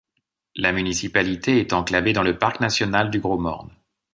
[0.55, 3.69] La municipalité est enclavée dans le parc national du Gros-Morne.